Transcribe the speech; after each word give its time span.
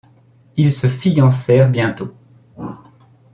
Ils 0.57 0.73
se 0.73 0.87
fiancèrent 0.89 1.69
bientôt. 1.69 2.11